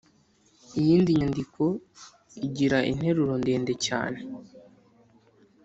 [0.79, 1.63] iyindi myandiko
[2.45, 4.19] igira interuro ndende cyane